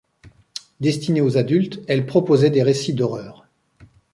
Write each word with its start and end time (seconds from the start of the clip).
Destinée 0.79 1.21
aux 1.21 1.37
adultes, 1.37 1.79
elle 1.87 2.07
proposait 2.07 2.49
des 2.49 2.63
récits 2.63 2.95
d'horreurs. 2.95 3.45